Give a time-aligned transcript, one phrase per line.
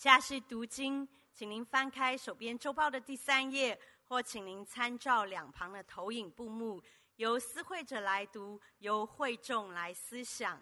[0.00, 6.82] 以下是读经，请您翻开手边周报的第三页，或请您参照两旁的投影布幕，
[7.16, 10.58] 由思会者来读，由会众来思想。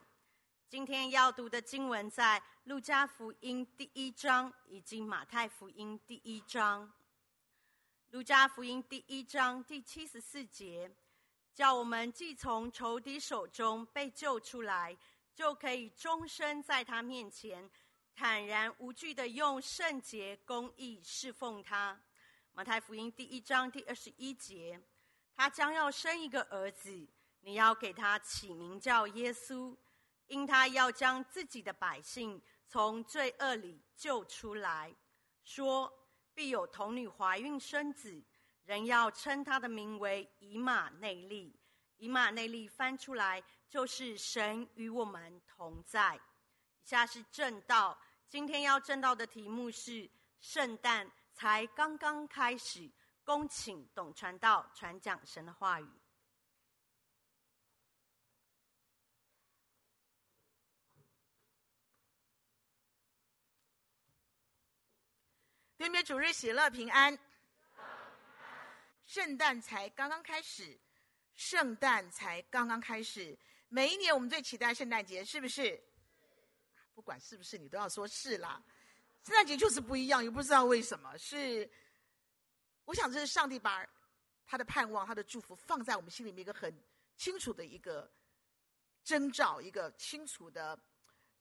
[0.68, 6.92] 今天要读的经文在路加福音第一章以及马太福音第一章。
[8.10, 10.90] 路加福音第一章第七十四节，
[11.54, 14.98] 叫我们既从仇敌手中被救出来，
[15.32, 17.70] 就可以终身在他面前。
[18.20, 21.96] 坦然无惧的用圣洁公义侍奉他。
[22.50, 24.76] 马太福音第一章第二十一节，
[25.36, 27.06] 他将要生一个儿子，
[27.42, 29.76] 你要给他起名叫耶稣，
[30.26, 34.92] 因他要将自己的百姓从罪恶里救出来。
[35.44, 35.88] 说
[36.34, 38.20] 必有童女怀孕生子，
[38.64, 41.54] 人要称他的名为以马内利。
[41.98, 46.16] 以马内利翻出来就是神与我们同在。
[46.16, 47.96] 以下是正道。
[48.28, 52.90] 今天要证道的题目是圣诞才刚刚开始，
[53.24, 55.88] 恭请董传道传讲神的话语。
[65.78, 67.18] 对面主日喜乐平安。
[69.06, 70.78] 圣诞才刚刚开始，
[71.34, 73.38] 圣诞才刚刚开始。
[73.68, 75.82] 每一年我们最期待圣诞节，是不是？
[76.98, 78.60] 不管是不是，你都要说是啦。
[79.22, 81.16] 圣诞节就是不一样，也不知道为什么。
[81.16, 81.70] 是，
[82.86, 83.86] 我想这是上帝把
[84.44, 86.76] 他的盼望、他的祝福放在我们心里面一个很
[87.16, 88.10] 清楚的一个
[89.04, 90.76] 征兆，一个清楚的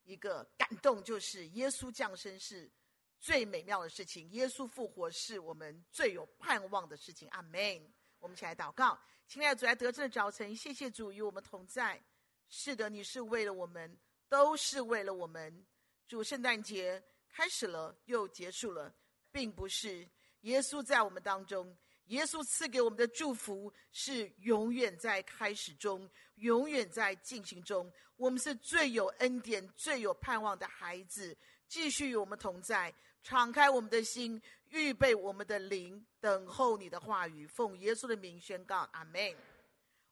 [0.04, 2.70] 一个感动，就是耶稣降生是
[3.18, 7.28] 最美妙的事情，耶稣复活是我们最有盼望的事情。
[7.30, 7.92] 阿门。
[8.20, 12.00] 我们一起来祷告，亲爱的主，来得胜的早晨，谢谢主与我们同在。
[12.48, 13.98] 是的，你是为了我们。
[14.28, 15.64] 都是为了我们。
[16.06, 18.94] 主，圣诞节开始了又结束了，
[19.30, 20.08] 并不是
[20.40, 21.76] 耶稣在我们当中。
[22.06, 27.92] 耶稣赐给我们的祝福是永远在开始中，永远在进行中。
[28.16, 31.36] 我们是最有恩典、最有盼望的孩子，
[31.68, 32.92] 继续与我们同在。
[33.22, 34.40] 敞开我们的心，
[34.70, 37.46] 预备我们的灵，等候你的话语。
[37.46, 39.36] 奉耶稣的名宣告，阿门。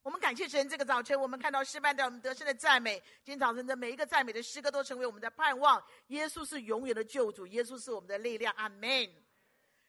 [0.06, 3.02] 我们感谢神，这个早晨我们看到诗班的我们得胜的赞美。
[3.24, 5.82] 今天早晨的每一个赞美的诗歌都成为我们的盼望。
[6.06, 8.54] 耶稣是永远的救主，耶稣是我们的力量。
[8.56, 8.88] 阿门。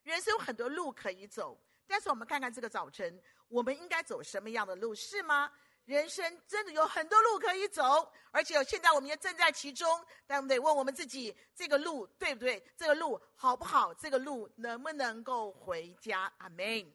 [0.01, 4.95] 人生有很多路可以走，但是我们看看这个早晨，我们应该走什么样的路？
[4.95, 5.51] 是吗？
[5.85, 10.03] 人生真的有很多路可以走，而且现在我们也正在其中。
[10.25, 12.66] 但我们得问我们自己：这个路对不对？
[12.75, 13.94] 这个路好不好？
[13.94, 16.33] 这个路能不能够回家？
[16.39, 16.91] 阿门。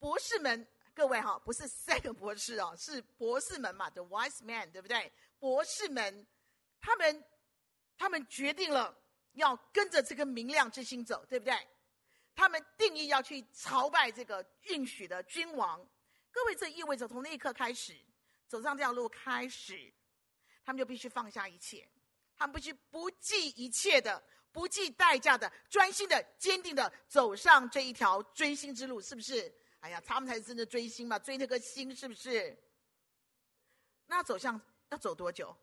[0.00, 5.12] 博士们，各位哈，不是三个博士哦，是博士们嘛，the wise man，对不对？
[5.38, 6.26] 博士们，
[6.80, 7.24] 他们，
[7.98, 8.96] 他们决定了
[9.34, 11.54] 要跟着这个明亮之星走，对不对？
[12.34, 15.86] 他们定义要去朝拜这个应许的君王。
[16.32, 17.94] 各位，这意味着从那一刻开始，
[18.48, 19.92] 走上这条路开始，
[20.64, 21.86] 他们就必须放下一切，
[22.38, 29.52] 他们必须不计一切的、不计代价的、专心的、坚定的走上这一条追星之路，是不是？
[29.80, 32.56] 哎呀，他们才是真的追星嘛，追那个星是不是？
[34.06, 34.60] 那走向
[34.90, 35.56] 要走多久？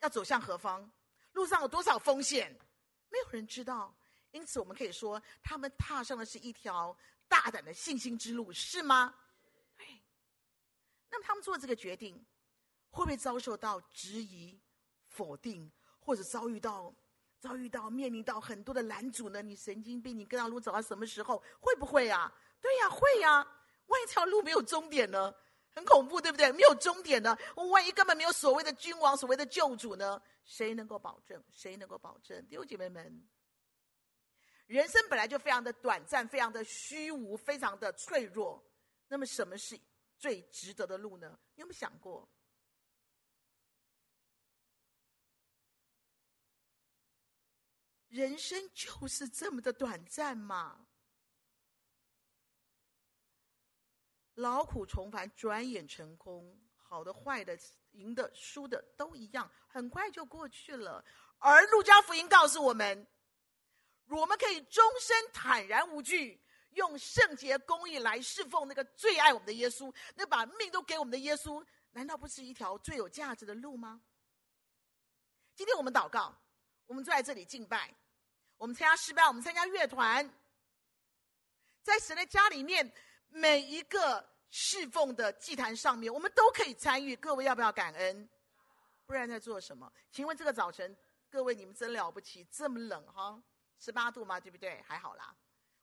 [0.00, 0.90] 要走向何方？
[1.32, 2.50] 路上有多少风险？
[3.08, 3.94] 没有人知道。
[4.30, 9.12] 因此，我们可以说，他们踏上的是一条大胆的信心之路，是吗？
[9.76, 9.86] 对。
[11.08, 12.14] 那么，他们做这个决定，
[12.90, 14.56] 会不会遭受到质疑、
[15.08, 15.68] 否定，
[15.98, 16.94] 或者遭遇到
[17.40, 19.42] 遭遇到面临到很多的拦阻呢？
[19.42, 20.16] 你神经病！
[20.16, 21.42] 你跟他路走到什么时候？
[21.60, 22.32] 会不会啊？
[22.60, 23.46] 对呀，会呀。
[23.86, 25.34] 万一这条路没有终点呢？
[25.72, 26.50] 很恐怖，对不对？
[26.52, 27.36] 没有终点呢？
[27.72, 30.20] 万一根本没有所谓的君王、所谓的救主呢？
[30.44, 31.42] 谁能够保证？
[31.52, 32.46] 谁能够保证？
[32.48, 33.28] 弟兄姐妹们，
[34.66, 38.64] 人生本来就非常的短暂，非常的虚无，非常的脆弱。
[39.08, 39.80] 那么，什么是
[40.18, 41.38] 最值得的路呢？
[41.54, 42.28] 你有没有想过？
[48.08, 50.86] 人生就是这么的短暂嘛？
[54.40, 56.58] 劳苦重繁，转眼成空。
[56.74, 57.56] 好的、坏的、
[57.92, 61.04] 赢的、输的都一样，很快就过去了。
[61.38, 63.06] 而路加福音告诉我们，
[64.08, 74.00] 我们可以终身坦然无惧，用圣洁公义来侍奉那个最爱我们的耶稣，那把命都给我们的耶稣，难道不是一条最有价值的路吗？
[75.54, 76.34] 今天我们祷告，
[76.86, 77.94] 我们坐在这里敬拜，
[78.56, 80.28] 我们参加诗班，我们参加乐团，
[81.82, 82.92] 在神的家里面。
[83.32, 87.16] 每一个侍奉的祭坛上面，我们都可以参与。
[87.16, 88.28] 各位要不要感恩？
[89.06, 89.90] 不然在做什么？
[90.10, 90.96] 请问这个早晨
[91.30, 93.40] 各位你们真了不起，这么冷哈，
[93.78, 94.38] 十八度吗？
[94.38, 94.82] 对不对？
[94.86, 95.34] 还好啦，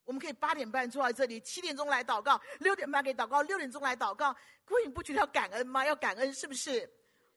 [0.04, 4.36] 我们可以八点半坐在这里，七点钟来祷告，六点半给祷告，六点钟来祷告。
[4.66, 5.86] 各位你不觉得要感恩吗？
[5.86, 6.90] 要感恩是不是？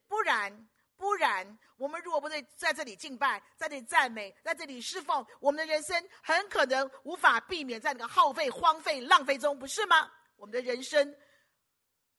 [0.08, 0.68] 不然。
[0.96, 10.12] 不然，我们如果不在在这里敬拜，在这里赞美，在这里侍奉，我们的人生很可能无法避免在那个耗费、荒废、浪费中，不是吗？
[10.40, 11.14] 我们的人生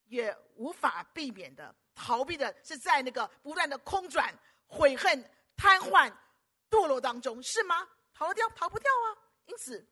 [0.06, 4.32] 也无法避免的逃避的是在那个不断的空转、
[4.68, 5.28] 悔恨、
[5.58, 6.16] 瘫痪、
[6.70, 7.90] 堕落当中，是吗？
[8.14, 9.18] 逃得掉，逃不掉啊！
[9.46, 9.84] 因此，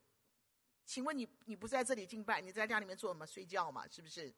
[0.85, 3.25] 请问你，你不在这里敬拜，你在家里面做什么？
[3.25, 4.31] 睡觉嘛，是不是？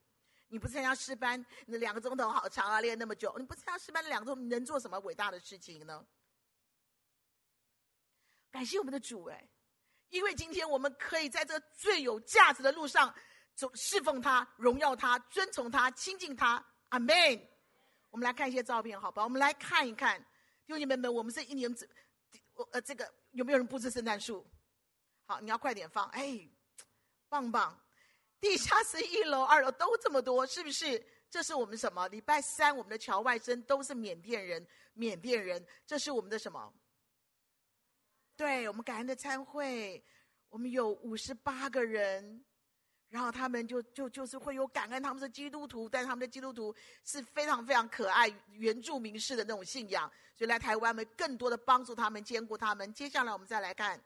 [0.48, 3.34] 你不参加诗班，那两个钟头好长啊，练那么久。
[3.36, 6.06] 你不参加诗班，两个钟你能做什么伟大的事情呢？
[8.50, 9.46] 感谢我们的主哎，
[10.08, 13.14] 因为今天我们可以在这最有价值的路上，
[13.74, 16.64] 侍奉他、荣耀他、尊崇他、亲近他。
[16.88, 17.14] 阿门。
[18.10, 19.24] 我们来看一些照片，好吧？
[19.24, 20.20] 我们来看一看，
[20.66, 21.74] 弟兄姐妹们，我们是一年，
[22.54, 24.46] 我呃，这个有没有人布置圣诞树？
[25.24, 26.48] 好，你要快点放，哎，
[27.28, 27.80] 棒棒。
[28.38, 31.02] 地下室一楼、二楼都这么多，是不是？
[31.30, 32.06] 这是我们什么？
[32.08, 35.64] 礼拜三我们的侨外生都是缅甸人，缅甸人。
[35.86, 36.74] 这是我们的什么？
[38.36, 40.04] 对，我们感恩的餐会，
[40.50, 42.44] 我们有五十八个人，
[43.12, 46.74] 然后他们就就就是会有感恩，他们是基督徒，但是他们的基督徒
[47.04, 52.90] 是非常非常可爱、原住民式的那种信仰，所以来台湾我们更多的帮助他们、兼顾他们。
[52.94, 54.02] 接下来我们再来看。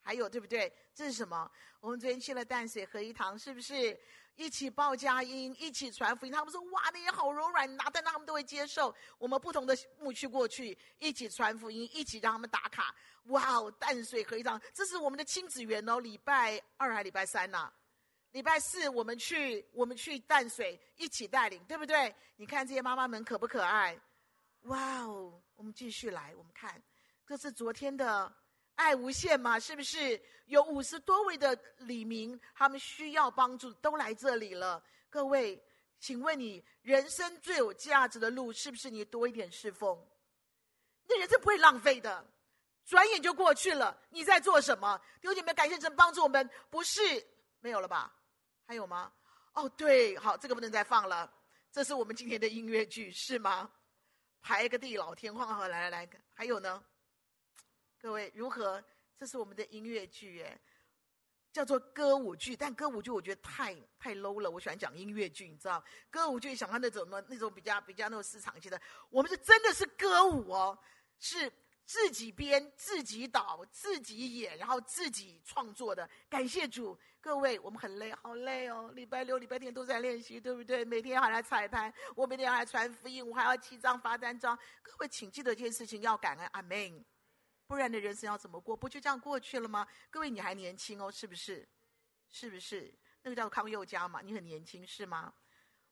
[0.00, 0.72] 还有对不对？
[0.94, 1.50] 这是什么？
[1.80, 3.98] 我们昨天去了淡水合一堂，是不是
[4.36, 6.32] 一起报佳音，一起传福音？
[6.32, 12.94] 他们说：“哇，那也好柔软，拿在那他们都会接受。”我们不同的牧区过去，一起传福音，一起让他们打卡。
[13.24, 16.00] 哇哦，淡水合一堂，这是我们的亲子园哦。
[16.00, 17.72] 礼拜二还礼拜三呢、啊？
[18.32, 22.14] 礼拜四我们去，我们去淡水一起带领，对不对？
[22.36, 23.98] 你看这些妈妈们可不可爱？
[24.62, 26.82] 哇哦，我们继续来，我们看，
[27.26, 28.32] 这是昨天的。
[28.74, 34.80] 爱无限嘛，是不是有五十多位的李明，他们需要帮助，都来这里了。
[35.10, 35.60] 各位，
[35.98, 40.00] 请问你人生最有价值的路，是不是你多一点侍奉？
[41.08, 42.24] 那人生不会浪费的，
[42.84, 44.00] 转眼就过去了。
[44.10, 44.96] 你在做什么？
[45.20, 47.00] 弟兄姐妹，感谢神帮助我们，不是
[47.58, 48.14] 没有了吧？
[48.68, 49.10] 还有吗？
[49.54, 51.32] 哦，对，好，这个不能再放了。
[51.72, 53.70] 这是我们今天的音乐剧，是吗？
[54.42, 56.84] 排个地老天荒，好，来来来，还有呢？
[57.98, 58.84] 各位如何？
[59.18, 60.60] 这是我们的音乐剧，哎，
[61.50, 62.54] 叫做歌舞剧。
[62.54, 65.82] 但歌舞剧我觉得太太 low 了，我喜欢讲音乐剧，你知道？
[66.10, 68.78] 歌舞剧想看那种么那种比较比较那种市场性的。
[69.08, 70.78] 我们是真的是歌舞哦，
[71.18, 71.50] 是
[71.88, 76.06] 自己编、自己导、自己演，然后自己创作的。
[76.28, 78.92] 感谢主，各位，我们很累，好累哦。
[78.94, 80.84] 礼拜六、礼拜天都在练习，对不对？
[80.84, 84.54] 每天还来彩排，我每天还来传福音，我还要记账、发单张。
[84.82, 87.02] 各位，请记得这件事情要感恩，阿门。
[87.66, 88.76] 不然的人生要怎么过？
[88.76, 89.88] 不就这样过去了吗？
[90.10, 91.66] 各位，你还年轻哦，是不是？
[92.28, 92.94] 是不是？
[93.22, 95.32] 那个叫康宥嘉嘛，你很年轻是吗？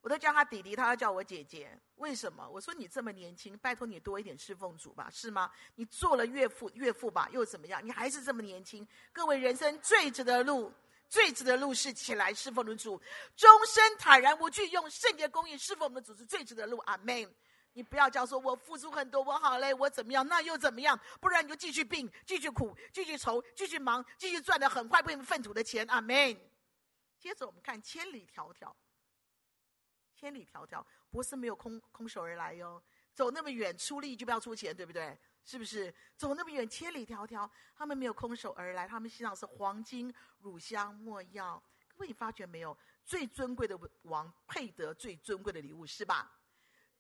[0.00, 1.76] 我都叫他弟弟，他要叫我姐姐。
[1.96, 2.48] 为什么？
[2.48, 5.50] 我说你这么年轻，拜托你多一点侍奉主吧，是吗？
[5.75, 7.84] 你做了岳父岳父吧，又怎么样？
[7.84, 8.87] 你还是这么年轻。
[9.12, 10.72] 各位，人生最值得路，
[11.08, 13.00] 最值得路是起来侍奉的主，
[13.34, 16.78] 终身坦然无惧，用圣洁公义侍奉我们的主是最值得路。
[16.87, 17.34] 阿门。
[17.72, 20.26] 你不要讲说，我付出很多，我好累，我怎么样？
[20.26, 20.99] 那又怎么样？
[21.20, 25.85] 不然你就继续病，继续苦，继续愁，继续忙，继续赚的很快变粪土的钱。
[25.88, 26.35] 阿门。
[27.18, 28.73] 接着我们看千里迢迢，
[30.16, 32.82] 千里迢迢不是没有空空手而来哟。
[33.12, 35.18] 走那么远，出力就不要出钱，对不对？
[35.44, 35.94] 是不是？
[36.16, 41.62] 走那么远，千里迢迢，他们没有空手而来，他们身上是黄金、乳香、没药。
[41.88, 42.76] 各位，你发觉没有？
[43.04, 46.32] 最尊贵的王配得最尊贵的礼物，是吧？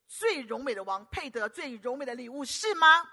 [0.06, 3.10] 最荣美的王配得最荣美的礼物，是吗？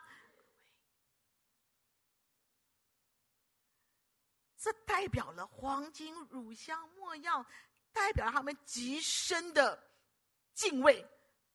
[4.57, 7.45] 这代表了黄金、乳香、没药，
[7.91, 9.91] 代表了他们极深的
[10.53, 11.05] 敬畏、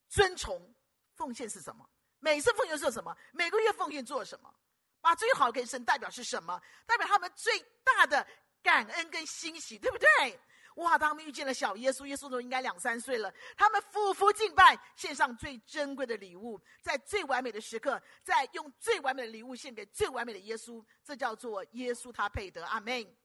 [0.09, 0.75] 尊崇、
[1.15, 1.89] 奉献是什么？
[2.19, 3.17] 每次奉献做什么？
[3.33, 4.53] 每个月奉献做什么？
[5.01, 6.61] 把最好给神，代表是什么？
[6.87, 8.27] 代表他们最大的
[8.63, 10.41] 感恩跟欣喜，对不对？
[10.77, 10.97] 哇！
[10.97, 13.33] 他们遇见了小耶稣，耶稣都应该两三岁了。
[13.57, 20.85] 他们俯伏敬拜，献上最珍贵的礼物，在最完美的时刻，在用最完美的礼物献给最完美的耶稣。
[21.05, 22.65] 这叫做耶稣，他配得。
[22.67, 23.17] 阿门。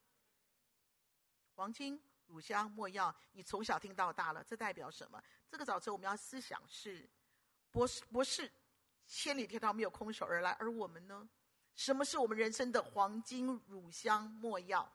[1.53, 2.01] 黄金、
[2.33, 5.23] 乳香、没药，你从小听到大了，这代表什么？
[5.47, 7.07] 这个早晨我们要思想是：
[7.69, 8.51] 博士，博士，
[9.05, 11.29] 千里迢迢没有空手而来，而我们呢？
[11.75, 14.91] 什么是我们人生的黄金、乳香、没药？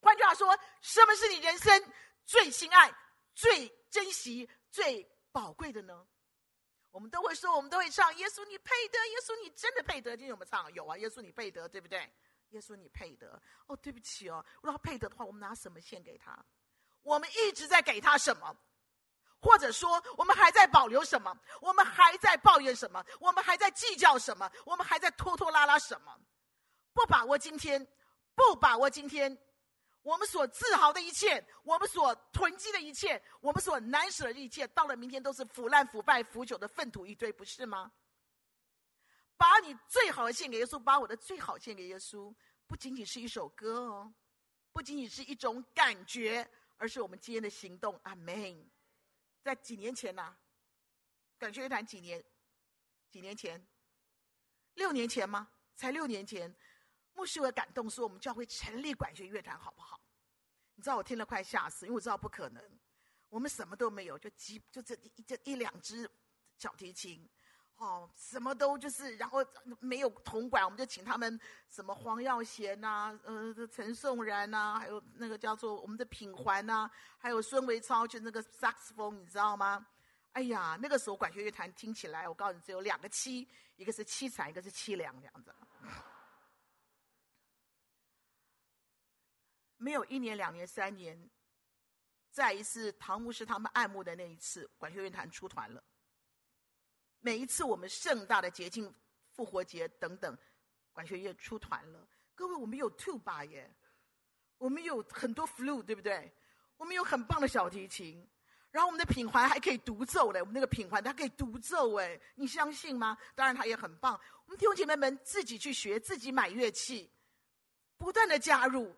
[0.00, 1.92] 换句话说，什么是你人生
[2.24, 2.90] 最心爱、
[3.34, 6.06] 最珍惜、最宝贵的呢？
[6.90, 8.16] 我们都会说，我们都会唱。
[8.16, 10.16] 耶稣你配得，耶稣你真的配得。
[10.16, 12.10] 今天我们唱有啊，耶稣你配得，对不对？
[12.50, 13.40] 耶稣你配得。
[13.66, 16.38] 哦，对不起哦，如果配得的话，我们拿什么献给他？
[17.02, 18.56] 我们一直在给他什么？
[19.42, 21.34] 或者说，我们还在保留什么？
[21.62, 23.02] 我们还在抱怨什么？
[23.18, 24.50] 我们还在计较什么？
[24.66, 26.14] 我们还在拖拖拉拉什么？
[26.92, 27.86] 不把握今天，
[28.34, 29.34] 不把握今天，
[30.02, 37.90] 我们所自豪的一切，我们所囤积的一切，我们所难舍的一切，到了明天都是腐烂、腐败、腐朽的粪土一堆，不是吗？
[39.40, 42.30] 把你最好的献给耶稣，把我的最好献给耶稣，
[42.66, 44.14] 不仅仅是一首歌哦，
[44.70, 47.98] 不仅仅是一种感觉，而是我们今天的行动。
[48.02, 48.70] 阿门。
[49.40, 50.38] 在几年前呐、啊，
[51.38, 52.22] 管弦乐团几年？
[53.10, 53.66] 几年前？
[54.74, 55.50] 六年前吗？
[55.74, 56.54] 才六年前，
[57.14, 59.98] 牧师有感动说，我们教会成立管弦乐团好不好？
[60.74, 62.62] 你知道我听了快吓死，因为我知道不可能，
[63.30, 66.06] 我们什么都没有，就几就这一这一两只
[66.58, 67.26] 小提琴。
[67.80, 69.38] 哦，什么都就是，然后
[69.80, 79.86] 没有铜管，我们就请他们什么黄耀贤呐、呃，陈颂然呐、还有那个叫做我们的品环呐、还有孙维超，就那个萨克斯风，你知道吗？
[80.32, 85.54] 哎呀，那个时候管弦乐团听起来，我告诉你，只有两个凄，一个是凄惨，一个是凄凉，这样子。
[89.78, 91.30] 没有一年、两年、三年，
[92.30, 95.82] 再一次唐牧师他们爱慕的那一次，管弦乐团出团了。
[97.20, 98.92] 每一次我们盛大的节庆、
[99.32, 100.36] 复活节等等，
[100.92, 102.08] 管弦乐出团了。
[102.34, 103.70] 各位，我们有 tuba 耶，
[104.56, 106.32] 我们有很多 flute，对不对？
[106.78, 108.26] 我们有很棒的小提琴，
[108.70, 110.40] 然后我们的品环还可以独奏嘞。
[110.40, 113.18] 我们那个品环它可以独奏哎，你相信吗？
[113.34, 114.18] 当然它也很棒。
[114.46, 117.12] 我们弟兄姐妹们自己去学，自己买乐器，
[117.98, 118.96] 不断的加入，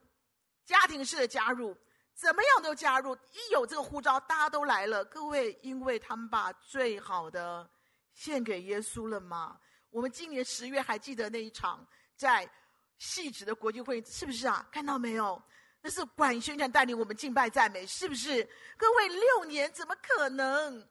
[0.65, 1.77] 家庭式的加入，
[2.15, 3.17] 怎么样都加入。
[3.33, 5.05] 一有这个呼召，大家都来了。
[5.07, 7.69] 各位，因为他们把最好的。
[8.15, 9.59] 献给耶稣了吗？
[9.91, 12.49] 我们今年十月还记得那一场在
[12.99, 14.67] 细致的国际会议，是不是啊？
[14.73, 15.43] 看到没有？
[15.81, 18.49] 那是管宣传带领我们敬拜赞美，是不是？
[18.77, 20.89] 各位，六年怎么可能？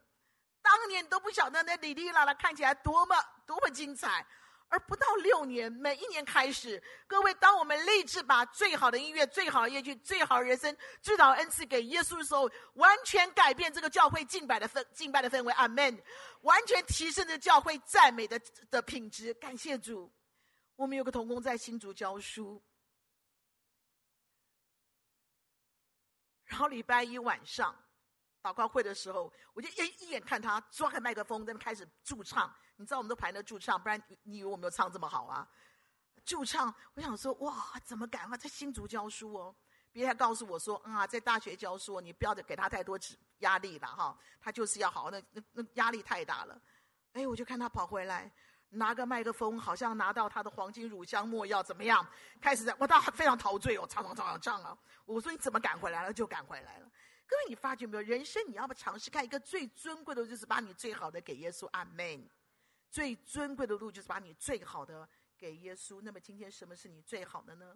[0.62, 3.16] 当年都不晓得那里里啦啦看起来多么
[3.48, 4.25] 多么精彩。
[4.72, 15.51] 而不到六年，每一年开始，各位，当我们立志把最好的音乐、最好的乐曲、最好的人生、最好的恩赐给耶稣的时候，完全改变这个教会敬拜的氛敬拜的氛围。
[15.54, 16.01] 阿门！
[16.44, 19.34] 完全提升着教会赞美的的品质。
[19.34, 20.10] 感谢主，
[20.78, 22.63] 我们有个同工在新竹教书，
[26.46, 27.75] 然后礼拜一晚上
[28.41, 32.53] 祷告会的时候，我就一一眼看他抓开麦克风，在那开始驻唱。
[32.75, 35.48] 你知道我们都排那驻唱，不然你以为我们有唱这么好啊？
[36.25, 38.36] 驻唱，我想说哇，怎么敢啊？
[38.36, 39.55] 在新竹教书哦，
[39.91, 42.98] 别人还告诉我说啊，在大学教书，你不要给他太多
[43.39, 46.60] 压力了哈，他就是要好，那那那压力太大了。
[47.13, 48.31] 哎，我就看他跑回来，
[48.69, 52.03] 拿个麦克风，好像拿到他的黄金乳香没药怎么样？
[52.39, 54.77] 开始在哇，他非常陶醉哦，唱唱唱唱唱啊！
[55.05, 56.13] 我说你怎么赶回来了？
[56.13, 56.91] 就赶回来了。
[57.31, 58.03] 各位，你发觉没有？
[58.03, 61.65] 人生你要不尝试看一个最尊贵的，就是把你最好的给耶稣。
[61.71, 62.29] 阿门。
[62.89, 65.07] 最尊贵的路就是把你最好的
[65.38, 66.01] 给耶稣。
[66.03, 67.73] 那么今天什么是你最好的呢？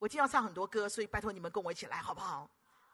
[0.00, 2.50] 我今天要唱很多歌，所以拜托你们跟我一起来，好不好？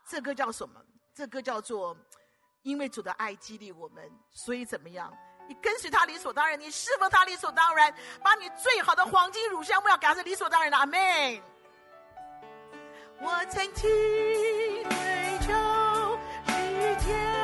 [0.06, 0.84] 这歌叫什么？
[1.14, 1.96] 这歌叫做
[2.60, 5.10] “因为主的爱激励我们”，所以怎么样？
[5.48, 7.92] 你跟随他理所当然，你侍奉他理所当然，
[8.22, 10.76] 把你最好的黄金乳香，不要给他是理所当然的。
[10.76, 11.42] 阿门。
[13.22, 13.90] 我曾经
[15.40, 15.52] 愁，
[16.46, 16.52] 世
[17.04, 17.39] 间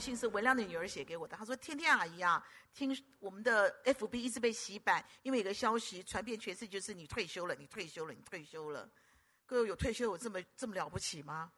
[0.00, 2.42] 信是文亮的女儿写给我的，她说：“天天阿姨啊，
[2.72, 8.88] 听我们的 FB 一直被洗版，因为有个消息传遍全世界，就是你退休了，你退休了，你退休了。
[9.46, 11.52] 各位有退休有这么这么了不起吗？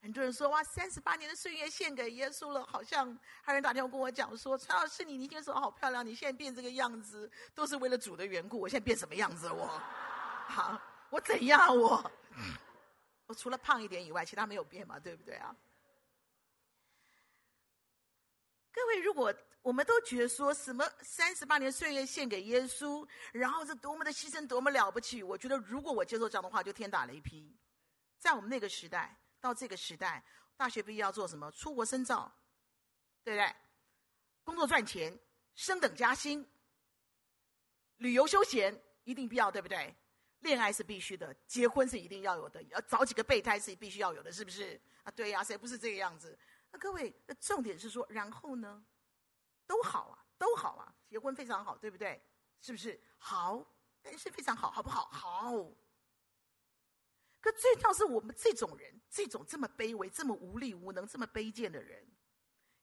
[0.00, 8.58] 很多人说哇，三十八年的岁月献给耶稣了，好像还有人打电话跟我讲说，陈老师你年轻的时候好漂亮，你现在变这个样子都是为了主的缘故。
[8.58, 9.48] 我现在变什么样子？
[9.48, 9.66] 我，
[10.48, 11.76] 好，我怎样？
[11.76, 12.10] 我，
[13.26, 15.54] 我除了胖一点以外，其他没有变嘛，对不对啊？”
[18.72, 27.54] 各位，如果我们都觉得说什么三十八年岁月献给耶稣，然后是多么的牺牲，多么了不起，我觉得如果我接受这样的话，就天打雷劈。
[28.18, 30.24] 在我们那个时代到这个时代，
[30.56, 31.50] 大学毕业要做什么？
[31.52, 32.34] 出国深造，
[33.22, 33.54] 对不对？
[34.42, 35.16] 工作赚钱，
[35.54, 36.44] 升等加薪，
[37.98, 39.94] 旅游休闲一定必要，对不对？
[40.40, 44.80] 恋爱是必须的，结婚是一定要有的，要找几个备胎是必须要有的，是不是？
[45.04, 46.36] 啊，对呀，谁不是这个样子？
[46.72, 48.82] 那各位，重点是说，然后呢，
[49.66, 52.20] 都好啊，都好啊，结婚非常好，对不对？
[52.60, 52.98] 是不是？
[53.18, 53.64] 好，
[54.00, 55.04] 但是非常好，好不好？
[55.10, 55.52] 好。
[57.40, 62.06] 可最重要是我们这种人，这种这么卑微、这么无力、无能、这么卑贱的人，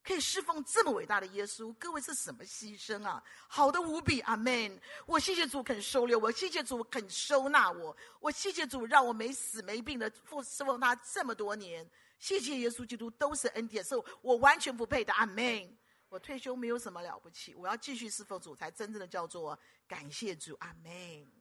[0.03, 3.23] 可以侍奉这么伟大的耶稣，各位是什么牺牲啊？
[3.47, 4.79] 好的无比，阿门。
[5.05, 11.89] 我谢谢主肯收留我，谢谢主肯收纳我，我谢谢主让我没死没病的奉侍奉他这么多年。
[12.19, 15.11] 谢谢耶稣基督，都是恩典，是我完全不配的。
[15.13, 15.77] 阿门。
[16.09, 19.57] 我退休没有什么了不起，我要继续侍奉主，才真正的叫做
[19.87, 20.55] 感谢主。
[20.59, 21.31] 阿门。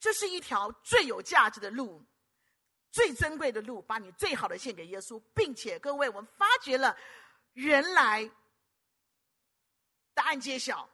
[0.00, 2.02] 这是一条最有价值的路，
[2.90, 6.96] 最珍贵的路，把你最好的献给耶稣，并且各位，我们发觉了，
[7.52, 8.30] 原来
[10.14, 10.88] 答案揭晓，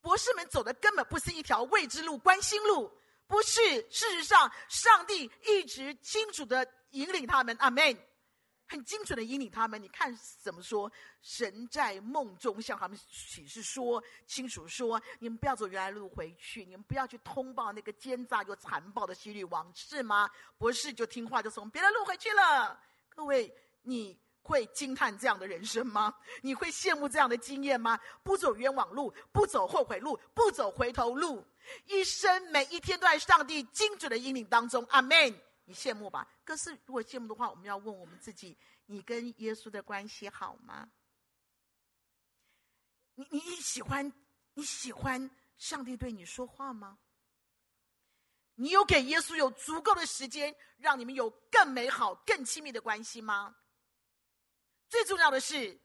[0.00, 2.92] 博士们走的根本不是一条未知路，关心路。
[3.28, 3.60] 不是，
[3.90, 7.96] 事实上，上帝一直清楚的引领他们，阿门，
[8.66, 9.80] 很精准的引领他们。
[9.80, 10.12] 你看
[10.42, 10.90] 怎么说？
[11.20, 20.30] 神在梦中向他们启示说，清楚说：你们不要走原来路回去，你们不要去通报那个奸诈又残暴的希律王，是吗？
[20.56, 22.80] 不是，就听话，就从别的路回去了。
[23.10, 26.14] 各位，你会惊叹这样的人生吗？
[26.40, 28.00] 你会羡慕这样的经验吗？
[28.22, 31.46] 不走冤枉路，不走后悔路，不走回头路。
[31.86, 35.40] 一生每一天都在上帝精准的引领当中，阿门。
[35.64, 36.26] 你羡慕吧？
[36.44, 40.90] 可是如果羡慕的话，我们要问我们自己：你跟耶稣的关系好吗？
[43.14, 44.10] 你你喜欢
[44.54, 46.98] 你喜欢上帝对你说话吗？
[48.54, 53.56] 你有给耶稣有足够的时间，让你们有更美好、更亲密的关系吗？
[54.88, 55.78] 最重要的是，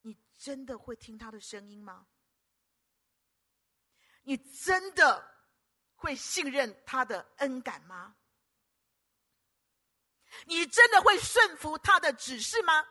[0.00, 2.06] 你真的会听他的声音吗？
[4.22, 5.46] 你真的
[5.94, 8.16] 会信任他的恩感吗？
[10.46, 12.86] 你真的会顺服他的指示吗？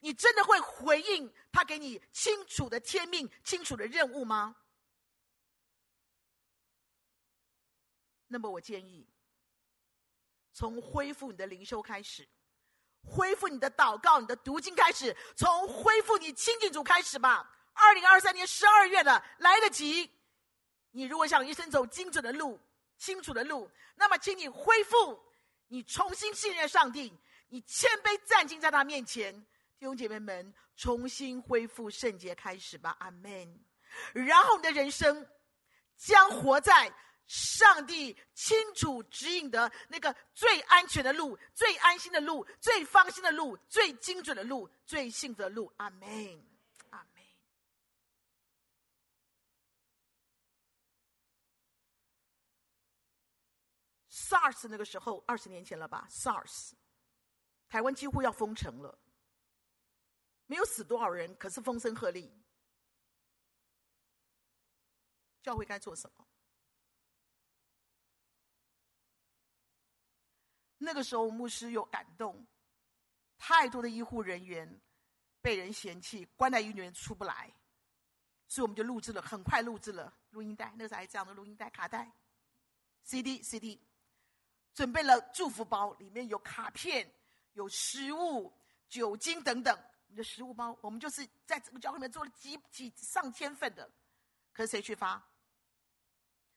[0.00, 4.56] 你真的会回应他给你清楚的天命、清楚的任务吗？
[8.28, 9.08] 那么，我建议
[10.52, 12.28] 从恢复你的灵修开始。
[13.06, 17.48] 恢复你的祷告，你的读经开始，从恢复你亲近主开始吧。
[17.72, 20.10] 二零二三年十二月的来得及。
[20.90, 22.60] 你如果想一生走精准的路、
[22.98, 25.22] 清楚的路，那么请你恢复，
[25.68, 27.16] 你重新信任上帝，
[27.48, 29.32] 你谦卑站进在他面前，
[29.78, 32.96] 弟兄姐妹们，重新恢复圣洁开始吧。
[32.98, 33.60] 阿门。
[34.12, 35.26] 然后你的人生
[35.96, 36.92] 将活在。
[37.26, 45.72] 上帝清楚指引的那个最安全的路、最安心的路、最放心的路、最精准的路、最幸福的路。
[45.78, 46.06] 阿门，
[46.90, 47.24] 阿门。
[54.08, 56.72] SARS 那个时候，二十年前了吧？SARS，
[57.68, 58.98] 台湾几乎要封城了，
[60.46, 62.30] 没有死多少人，可是风声鹤唳。
[65.42, 66.26] 教会该做什么？
[70.78, 72.46] 那个时候，牧师有感动，
[73.38, 74.80] 太多的医护人员
[75.40, 77.52] 被人嫌弃，关在医院出不来，
[78.46, 80.72] 所以我们就录制了，很快录制了录音带。
[80.76, 82.12] 那时候还这样的录音带、卡带、
[83.04, 83.80] CD、CD，
[84.74, 87.10] 准备了祝福包，里面有卡片、
[87.54, 88.52] 有食物、
[88.88, 89.74] 酒精等等。
[90.08, 93.90] 我们的食物包，我们就是在整个教会里面做了几几上千份的，
[94.52, 95.20] 可是谁去发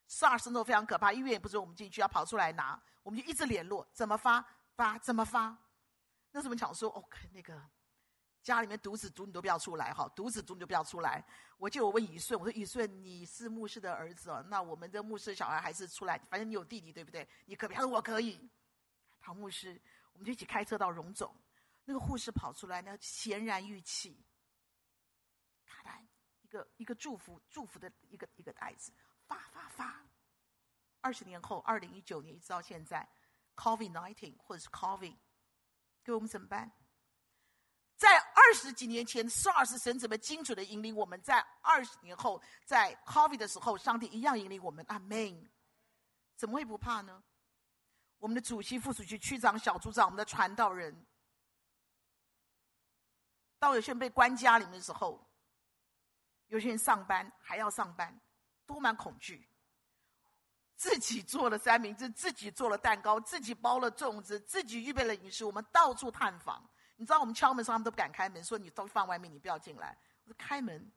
[0.09, 2.81] ？SARS 都非常可怕，医院也不准我们进去，要跑出来拿。
[3.03, 4.43] 我们就一直联络，怎么发
[4.75, 5.55] 发怎么发？
[6.31, 7.61] 那时候我们想说，OK，那个
[8.41, 11.23] 家里面独子独女都不要出来哈，独子独女都不要出来。
[11.57, 17.27] 我就我问宇顺，我说宇顺，你是牧师的儿子哦，那我们的牧师小孩还是出来，反正你有弟弟对不对？
[17.45, 17.77] 你可不可以？
[17.77, 18.49] 他说我可以。
[19.21, 19.79] 唐牧师，
[20.13, 21.35] 我们就一起开车到荣总，
[21.83, 24.23] 那个护士跑出来呢，闲然欲泣。
[25.65, 26.07] 卡来
[26.41, 28.93] 一个一个祝福祝福的一个一个袋子，
[29.79, 30.05] 发发发。
[31.01, 33.07] 二十年后，二零一九年一直到现在
[33.55, 35.15] ，Covid nineteen 或者是 COVID，
[36.03, 36.71] 给我们怎么办？
[37.95, 41.21] 在二十几年前，SARS 神怎么精准的引领我们？
[41.21, 44.85] 在二十年后，在 COVID 的时候，上帝一样引领我们。
[44.89, 45.49] 阿门。
[46.35, 47.23] 怎么会不怕呢？
[48.17, 51.05] 我们的主席、副主席、区长、小组长，我们的传道人，
[53.57, 55.29] 当有些人被关家里面的时候，
[56.47, 58.17] 有些人上班还要上班，
[58.65, 59.48] 都蛮恐惧。
[60.79, 66.63] 自己做了三明治，自己做了蛋糕，自己包了粽子，自己预备了饮食，我们到处探访。
[66.95, 69.97] 你知道我们敲门时，他们都不敢开门，说你都放外面，你不要进来。
[70.23, 70.89] 我说开门，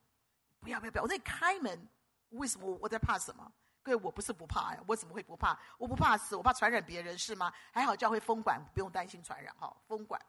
[0.60, 1.02] 不要不要不要！
[1.02, 1.88] 我说你开门，
[2.28, 3.52] 为什么我在怕什么？
[3.82, 5.58] 各位，我不是不怕呀，我怎么会不怕？
[5.78, 7.52] 我不怕死，我怕传染别人是吗？
[7.72, 10.20] 还好教会封管，不用担心传染哈，封管。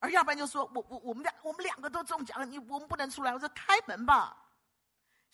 [0.00, 3.32] 而要不然就说我我我们俩我们两个都中奖了，你我们不能出来。
[3.32, 4.36] 我说开门吧，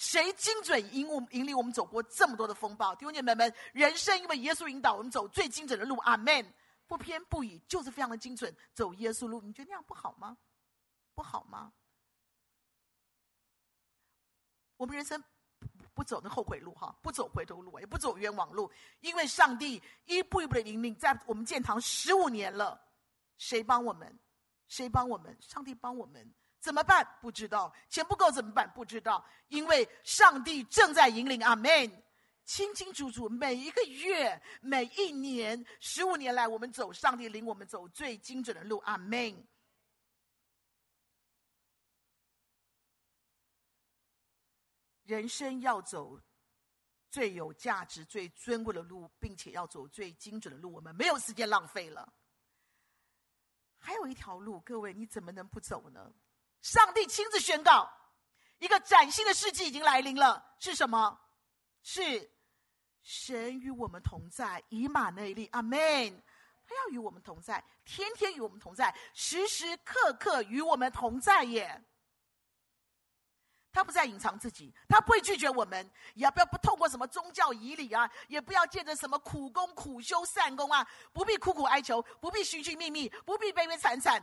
[0.01, 2.95] 谁精准引我引领我们走过这么多的风暴？
[2.95, 6.55] 弟兄姐妹们，人生因为耶稣引导我们走最精准的路，阿门。
[6.87, 9.43] 不偏不倚，就是非常的精准，走耶稣路。
[9.43, 10.39] 你觉得那样不好吗？
[11.15, 11.71] 不好吗？
[14.79, 15.23] 我们人生
[15.93, 22.81] 不走那后悔路哈，不走回头路，也不走冤枉路，因为上帝一步一步的引领，在我们建堂十五年了，
[23.37, 24.19] 谁帮我们？
[24.67, 25.37] 谁帮我们？
[25.43, 27.07] 上帝帮我们，怎么办？
[27.21, 28.71] 不知道，钱不够怎么办？
[28.73, 32.03] 不知道，因为上帝正在引领，阿门。
[32.45, 38.79] 清清楚楚，每一个月、每一年、十五年来，我们走上帝领我们走最精准的路。
[38.79, 39.47] 阿门。
[45.05, 46.21] 人生要走
[47.09, 52.13] 最有价值、最尊贵的路，并且要走最精准的路，我们没有时间浪费了。
[53.79, 56.13] 还有一条路，各位你怎么能不走呢？
[56.63, 57.91] 上帝亲自宣告，
[58.59, 61.21] 一个崭新的世纪已经来临了，是什么？
[61.83, 62.31] 是。
[63.03, 65.79] 神与我们同在，以马内利，阿门。
[66.67, 71.83] 他要与我们同在，天天与我们同在，时时刻刻与我们同在耶。
[73.73, 84.23] 他不再隐藏自己，他不会拒绝我们，也不要不透过什么宗教仪礼啊，也不要借着什么苦功苦修善功啊，不必苦苦哀求，不必寻寻觅觅，不必悲悲惨惨。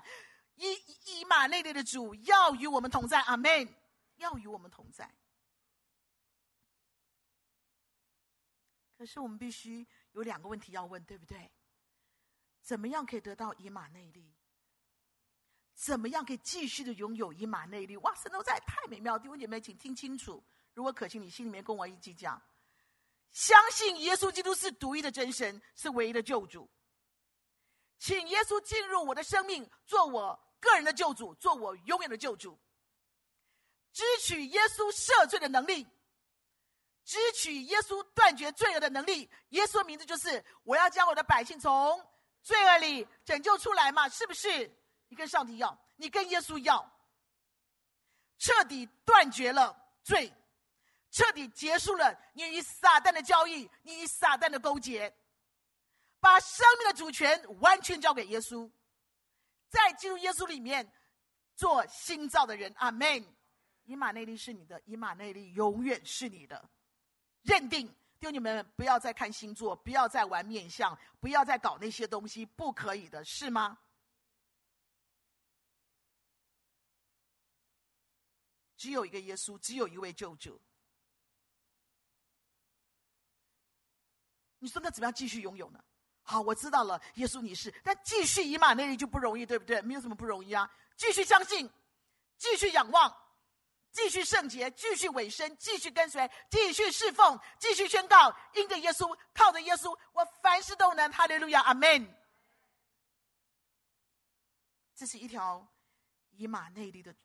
[0.58, 3.74] 以以马内利的主要与我们同在，阿门。
[4.17, 5.08] 要与我们同在。
[8.98, 11.52] 可是我们必须有两个问题要问，对不对？
[12.63, 14.34] 怎么样可以得到以马内利？
[15.76, 17.96] 怎么样可以继续的拥有以马内利？
[17.98, 19.20] 哇，神都在太美妙！
[19.20, 20.43] 弟兄姐妹，请听清楚。
[20.74, 22.41] 如果可行，你心里面跟我一起讲：
[23.30, 26.67] 相信耶稣基督是独一的真神，是唯一的救主。
[28.00, 32.60] 请耶稣进入我的生命，做我个人的救主，做我永远的救主。
[33.91, 35.88] 支取耶稣赦罪的能力。
[37.04, 42.06] 支取耶稣断绝罪恶的能力，耶稣的名字就是我要将我的百姓从
[42.41, 44.10] 罪恶里拯救出来嘛？
[44.10, 44.70] 是不是？
[45.08, 46.86] 你跟上帝要，你跟耶稣要，
[48.39, 50.34] 彻底断绝了罪，
[51.10, 55.15] 彻底结束了你与撒旦的交易，你与撒旦的勾结，
[56.20, 58.70] 把生命的主权完全交给耶稣，
[59.69, 60.91] 在进入耶稣里面
[61.56, 62.73] 做新造的人。
[62.77, 63.25] 阿门。
[63.84, 66.69] 以马内利是你的，以马内利永远是你的。
[67.43, 67.88] 认定，
[68.19, 73.80] 弟兄们不要再看星座，不要再玩面相，不要再搞那些东西，不可以的，是吗？
[78.75, 80.62] 只有一个耶稣，只有一位救主。
[84.60, 85.82] 你说那怎么样继续拥有呢？
[86.30, 89.82] 好，我知道了，耶稣你是，但继续以马内利就不容易，对不对？
[89.82, 91.70] 没有什么不容易啊，继续相信，
[92.38, 93.16] 继续仰望。
[93.94, 101.10] 继续圣洁，继续委身，继续跟随，继续侍奉，继续宣告，因着耶稣，靠着耶稣，我凡事都能。
[101.12, 102.13] 哈利路亚，阿门。
[104.94, 105.66] 这是一条
[106.32, 107.16] 以马内利的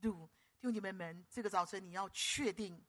[0.00, 0.26] 路，
[0.58, 2.82] 弟兄姐妹们，这个早晨你要确定，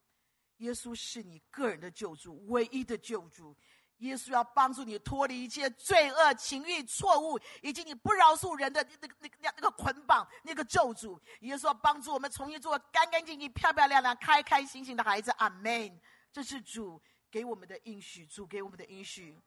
[0.58, 3.56] 耶稣是你个人的救主，唯一的救主。
[3.98, 11.20] 耶稣要帮助你脱离一切罪恶、情欲、错误，以及你不饶恕人的那个、那个、那那个捆绑、那个咒诅。
[11.42, 15.32] 耶稣要帮助我们重新做干干净净、漂漂亮亮、开开心心的孩子。
[15.38, 16.00] 阿门。
[16.32, 19.42] 这是主给我们的应许，主给我们的应许。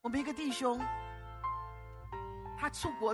[0.00, 0.78] 我们一个弟兄，
[2.56, 3.12] 他出国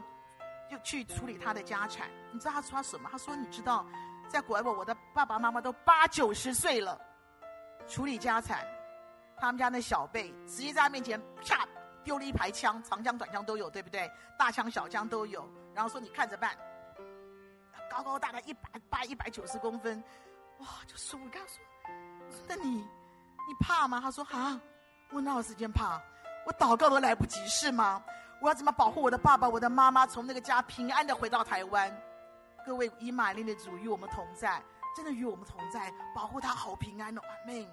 [0.70, 2.10] 就去处理他的家产。
[2.32, 3.08] 你知道他说什么？
[3.10, 3.86] 他说：“你知道，
[4.28, 7.00] 在国外，我的爸爸妈妈都八九十岁了，
[7.88, 8.66] 处理家产，
[9.38, 11.66] 他们家那小辈直接在他面前啪
[12.02, 14.10] 丢了一排枪，长枪短枪都有，对不对？
[14.38, 15.48] 大枪小枪都有。
[15.74, 16.56] 然后说你看着办。
[17.88, 20.02] 高高大概一百八、一百九十公分，
[20.58, 20.66] 哇！
[20.86, 21.64] 就说我跟他说，
[22.46, 24.00] 那你你怕吗？
[24.02, 24.60] 他说啊，
[25.10, 25.98] 我哪有时间怕？
[26.44, 28.02] 我祷告都来不及，是吗？”
[28.42, 31.90] 我要怎么保护我的爸爸、我的妈妈从那个家平安的回到台湾？
[32.66, 34.62] 各位，以马内利的主与我们同在，
[34.94, 37.66] 真的与我们同在，保护他好平安哦，阿门。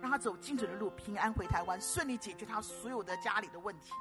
[0.00, 3.92] 让他走精准的路，平安回台湾，顺利解决他所有的家里的问题。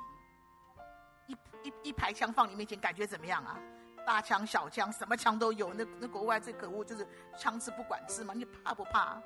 [1.28, 3.60] 一一一排枪放你面前，感觉怎么样啊？
[4.06, 5.74] 大枪、小枪，什么枪都有。
[5.74, 7.08] 那那国外最可恶就是
[7.38, 9.22] 枪支不管制嘛，你怕不怕？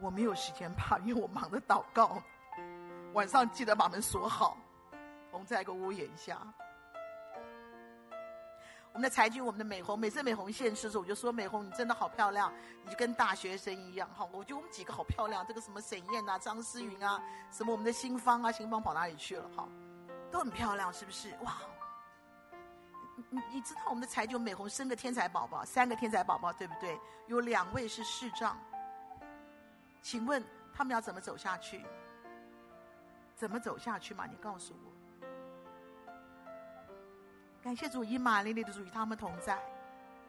[0.00, 2.22] 我没有时间怕，因为我忙着祷告，
[3.12, 4.56] 晚上记得把门锁好。
[5.30, 6.38] 同在一个屋檐下，
[8.94, 12.52] 我们的才俊，我们的美红，每次美红现身的时候，我就说：“美红，你真的好漂亮，
[12.84, 15.44] 你就跟大学生一样。”哈，我觉得我们几个好漂亮。
[15.44, 19.48] 这个什么沈燕啊、张思云啊，什么我们的新芳啊，新芳跑哪里去了？
[19.56, 19.68] 哈，
[20.30, 21.34] 都很漂亮，是不是？
[21.42, 21.54] 哇！
[23.30, 26.96] 你你知道我们的才俊美红生个天才宝宝，三个天才宝宝，对不对？
[27.26, 28.56] 有两位是视障，
[30.02, 30.40] 请问
[30.72, 31.84] 他们要怎么走下去？
[33.34, 34.24] 怎么走下去嘛？
[34.24, 34.93] 你告诉我。
[37.64, 39.58] 感谢主，以马内利的主与他们同在，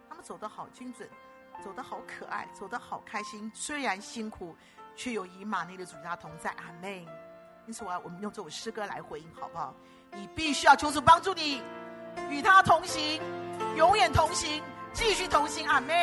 [0.07, 1.05] 他们走得好精准，
[1.61, 3.51] 走得好可爱，走得好开心。
[3.53, 4.55] 虽然辛苦，
[4.95, 6.49] 却有以马内利的主与他同在。
[6.51, 7.05] 阿门。
[7.67, 9.75] 因此，我要我们用这首诗歌来回应，好不好？
[10.13, 11.61] 你必须要求主帮助你，
[12.29, 13.21] 与他同行，
[13.75, 15.67] 永远同行，继续同行。
[15.67, 15.93] 阿门。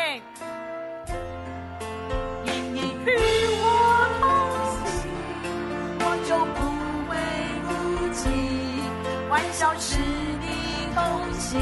[2.45, 4.29] 因你与我同
[4.85, 5.09] 行，
[5.99, 6.61] 我就不
[7.09, 7.17] 会
[7.71, 7.73] 孤
[8.13, 9.31] 寂。
[9.31, 10.12] 欢笑时。
[11.43, 11.61] 心，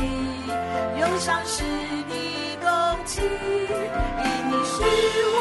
[1.01, 1.65] 忧伤时
[2.07, 2.69] 你共
[3.07, 3.29] 情，因
[4.51, 4.77] 你是
[5.33, 5.39] 我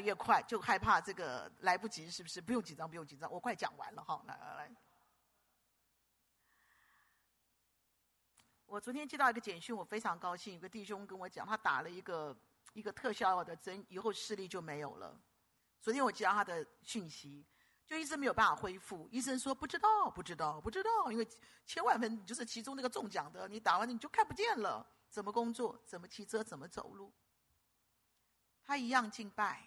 [0.00, 2.40] 越快，就害怕这个来不及，是不是？
[2.40, 4.22] 不用紧张，不用紧张，我快讲完了哈！
[4.26, 4.76] 来来来，
[8.66, 10.54] 我昨天接到一个简讯，我非常高兴。
[10.54, 12.36] 有个弟兄跟我讲，他打了一个
[12.72, 15.20] 一个特效药的针，以后视力就没有了。
[15.80, 17.44] 昨天我接到他的讯息，
[17.86, 19.08] 就一直没有办法恢复。
[19.10, 21.26] 医生说不知道，不知道，不知道，因为
[21.64, 25.80] 千万分就是其中那个中奖的，你打完你就看不见了，怎么工作？
[25.86, 26.44] 怎么骑车？
[26.44, 27.12] 怎么走路？
[28.62, 29.66] 他一样敬拜，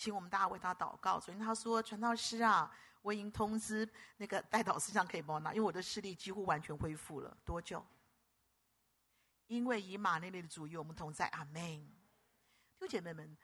[0.00, 1.20] 请我们大家为他祷告。
[1.20, 3.86] 所以他说：“传道师啊，我已经通知
[4.16, 7.36] 那个代祷事项可以帮我拿，因为我的视力几乎完全恢复了。
[7.44, 7.86] 多久？
[9.48, 11.26] 因为以马内利的主与我们同在。
[11.28, 11.52] 阿门。
[11.52, 13.36] 弟兄姐妹们，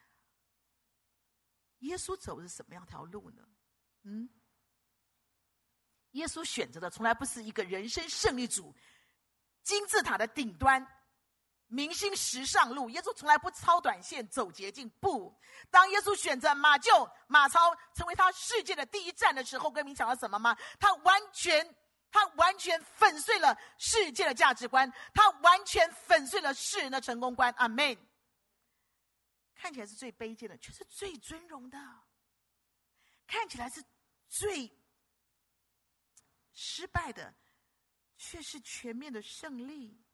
[1.80, 3.46] 耶稣走的是什么样条路呢？
[4.04, 4.26] 嗯，
[6.12, 8.74] 耶稣选择的从来不是一个人生胜利组，
[9.62, 10.82] 金字塔的顶端。”
[11.68, 14.88] 明星时尚路，耶稣从来不超短线、走捷径。
[15.00, 15.36] 不，
[15.70, 20.56] 当耶稣选择马厩、马超成为他世界的第一站的时候，跟你讲了什么吗？
[20.78, 21.74] 他完全，
[22.10, 27.52] 他完全粉碎了世界的价值观，他完全粉碎了世人的成功观。
[27.58, 27.96] 阿门。
[29.54, 31.78] 看起来是最卑贱的，却是最尊荣的；
[33.26, 33.82] 看起来是
[34.28, 34.70] 最
[36.52, 37.34] 失败的，
[38.16, 40.05] 却是全面的胜利。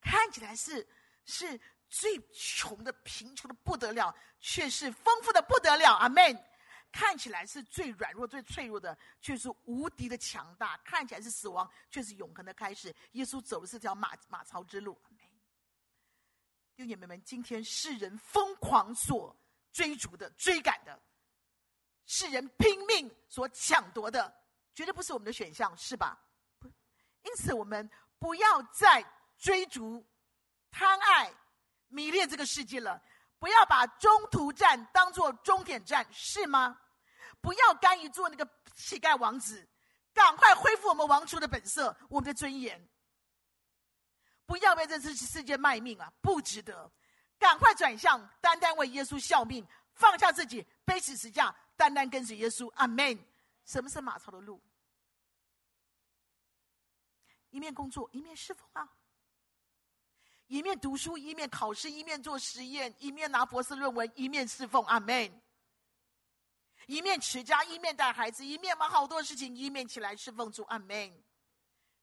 [0.00, 0.86] 看起来是
[1.24, 5.94] 是最穷的、贫穷的不得了，却是丰富的不得了。
[5.94, 6.44] 阿门。
[6.92, 12.94] 看起来是最软弱、最脆弱的，却是无敌的强大；看起来是死亡，却是永恒的开始。
[13.12, 14.98] 耶稣走的是条马马槽之路。
[15.04, 15.18] 阿门。
[16.74, 19.36] 弟兄姐妹们，今天世人疯狂所
[19.72, 20.98] 追逐的、追赶的，
[22.06, 24.34] 世人拼命所抢夺的，
[24.74, 26.18] 绝对不是我们的选项，是吧？
[27.24, 29.04] 因此，我们不要再
[29.38, 30.06] 追逐、
[30.70, 31.32] 贪爱、
[31.88, 33.02] 迷恋这个世界了。
[33.38, 36.80] 不要把中途站当做终点站，是吗？
[37.40, 39.68] 不要甘于做那个乞丐王子，
[40.14, 42.88] 赶快恢复我们王族的本色，我们的尊严。
[44.46, 46.90] 不要为这次世界卖命啊，不值得。
[47.38, 52.72] 赶快转向，单单为耶稣效命，放下自己，背起十架，单单跟随耶稣。
[52.76, 53.18] 阿门。
[53.66, 54.62] 什么是马槽的路？
[57.50, 58.88] 一面工作，一面侍奉啊。
[60.46, 64.84] 一面读书，一面考试，一面做实验，一面拿博士论文，一面侍奉。
[64.86, 65.42] 阿门。
[66.86, 70.62] 一面持家，一面带孩子，一面忙好多事情，一面起来侍奉主。
[70.64, 71.24] 阿门。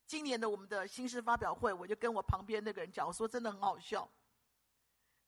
[0.06, 4.10] 今年的我们的新诗发表会，我就跟我旁边那个人讲，我说真的很好笑。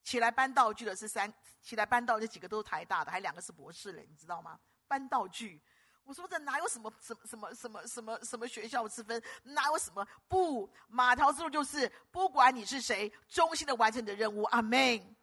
[0.03, 4.59] 起来搬道具的是三，起来搬道具几个都是台大的，还两个是博士嘞，你知道吗？
[4.87, 5.61] 搬道具。
[6.05, 9.21] 我说这哪有什么什么什么什么什么什么学校之分？
[9.43, 10.71] 哪有什么不？
[10.87, 14.43] 马槽之路就是不管你是谁，忠心的完成你的任务。
[14.43, 15.15] 阿门。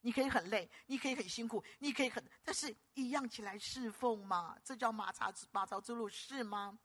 [0.00, 4.56] 你可以很累，你可以很辛苦，你可以很，但是一样起来侍奉嘛。
[4.62, 6.78] 这叫马槽马槽之路是吗？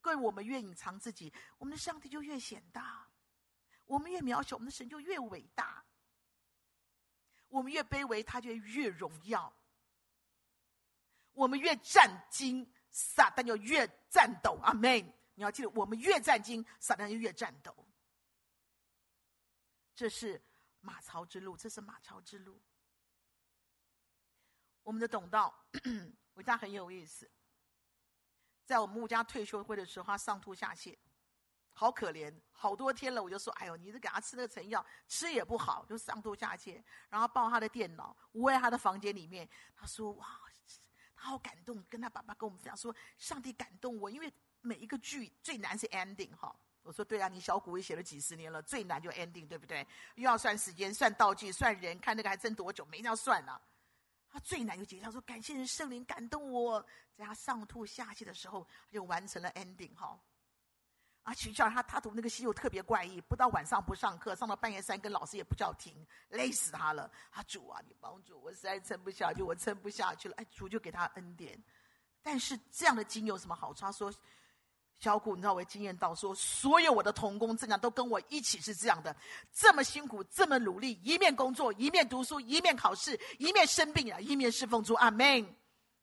[0.00, 3.08] 各位，我们越隐藏自己，我们的上帝就越显大；
[3.86, 5.84] 我们越渺小，我们的神就越伟大；
[7.48, 9.52] 我们越卑微，他就越荣耀；
[11.32, 12.64] 我们越战兢。
[12.90, 14.98] 撒旦就越战斗，阿门！
[15.34, 17.74] 你要记得，我们越战兢，撒旦就越战斗。
[19.94, 20.42] 这是
[20.80, 22.60] 马槽之路，这是马槽之路。
[24.82, 25.54] 我们的董道，
[26.34, 27.30] 我家很有意思。
[28.64, 30.96] 在我们家退休会的时候，他上吐下泻，
[31.72, 33.22] 好可怜，好多天了。
[33.22, 39.48] 我就说：“哎呦，你这给他吃那个成药，吃也不好，就上吐下泻。”然后抱他的电脑，窝在他的房间里面。
[39.74, 40.40] 他说：“哇。”
[41.22, 49.86] 好感动，跟他爸爸跟我们讲说：“上帝感动我，因为每一个剧最难是 ending 哈。”我说：“对啊，你小古也写了几十年了，最难就 ending，对不对？
[50.14, 53.60] 又要算时间、算道具、算人，看那个还剩多久，没要算呢、
[54.30, 56.80] 他最难就结束，他说感谢人圣灵感动我，
[57.14, 60.18] 在他上吐下泻的时候，他就完成了 ending 哈。”
[61.22, 65.94] 啊，学校他他读那个戏又特别怪异，不到晚上不上课，上到半夜三更，老师也不叫停，
[66.30, 67.10] 累死他了。
[67.30, 70.34] 啊，主啊，你帮助我，实在撑不下去，我撑不下去了。
[70.36, 71.62] 哎，主就给他恩典。
[72.22, 73.82] 但是这样的经有什么好处？
[73.82, 74.12] 他说，
[74.98, 79.14] 小古，你知道我经验到说，所有我的同工这样都跟我一起是这样的，
[79.52, 84.94] 这么辛苦，这么努力，一面工作，一面读书，一面考试，一面生病啊，一面侍奉主。
[84.94, 85.46] 阿门。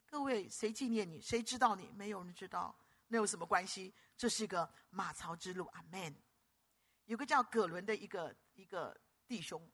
[0.10, 1.20] 各位，谁纪念你？
[1.22, 1.92] 谁知道你？
[1.96, 2.76] 没有人知道。
[3.08, 3.94] 那有什么关系？
[4.18, 6.16] 这是一个马槽之路，阿门。
[7.06, 9.72] 有个叫葛伦的一个一个弟兄，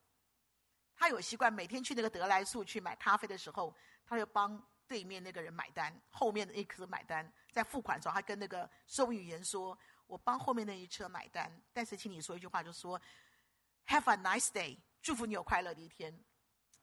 [0.96, 3.76] 他有习惯每天去那个得来速去买咖啡的时候，
[4.06, 9.76] 他就帮对面那个人买单，后面的一车买单，在付款的时候，他跟那个收银员说
[10.06, 13.02] ：“我帮后面那一车买单，但是请你说一句话，就说
[13.88, 16.24] ‘Have a nice day’，祝福你有快乐的一天。”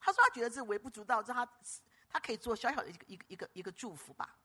[0.01, 1.49] 他说他觉得这微不足道，这他
[2.09, 4.39] 他可以做小小的一个一个一个一个祝福吧。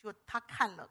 [0.00, 0.90] 就他看了，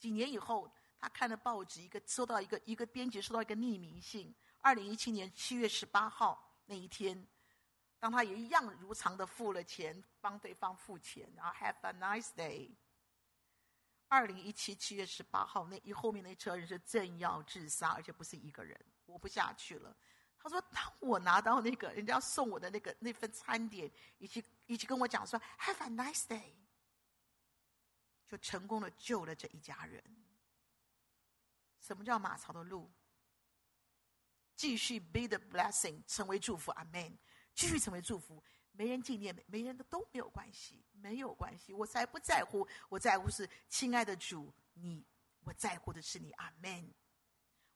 [0.00, 4.34] 几年以后，他看了报纸，一个收到一个一个编辑收到一个匿名信。
[4.62, 7.26] 二零一七年七月十八号那一天，
[7.98, 12.70] 当他也一样如常的付了钱，帮对方付钱，然后 Have a nice day。
[14.08, 19.94] 二零一七七月十八号那一后面那车人是正要自杀，而且不是一个人，活不下去了。
[20.42, 26.54] 他说：“当我拿到那个人家送我的那个那份餐点，以及以及跟我讲说 Have a nice day。”
[28.30, 30.00] 就成功的救了这一家人。
[31.80, 32.88] 什么叫马槽的路？
[34.54, 36.70] 继续 be the blessing，成为祝福。
[36.72, 37.18] 阿门。
[37.52, 41.72] 继续成为祝福，没人纪念，没人的都没有关系，没有关系。
[41.74, 45.04] 我才不在乎，我在乎是亲爱的主，你，
[45.40, 46.30] 我在乎的是你。
[46.32, 46.94] 阿门。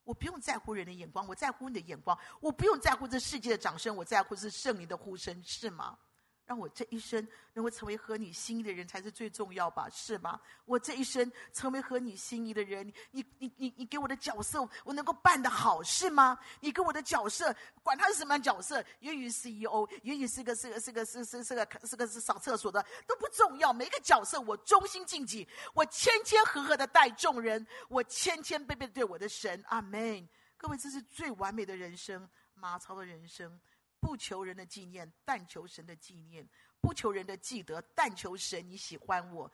[0.04, 2.18] 我不用在乎人的眼光，我在乎你的眼光。
[2.40, 5.98] 我不用在乎这世界的掌声，我在乎是圣灵的呼声，是吗？
[6.46, 9.88] 让我这一生能够成为合你心意的人才是最重要吧？
[9.90, 10.38] 是吗？
[10.66, 16.38] 我这一生成为合你心意的人，你你你你给我的角色，我能够办得好，是吗？
[16.60, 23.72] 你给我的角色，管他是什么角色，也许 CEO，也许是个是个是个是是是个是个是扫厕所的都不重要。
[23.72, 29.62] 每个角色，我忠心尽己，我谦谦和和的待众人，我谦谦卑卑对我的神。
[29.68, 30.28] 阿门。
[30.56, 33.60] 各位，这是最完美的人生，马超的人生。
[34.04, 36.46] 不求人的纪念，但求神的纪念；
[36.78, 39.50] 不求人的记得，但求神你喜欢我。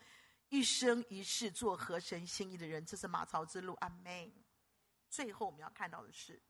[0.49, 3.75] 一生一世做合神心意的人，这是马槽之路。
[3.75, 4.33] 阿门。
[5.09, 6.43] 最后我们要看到的是，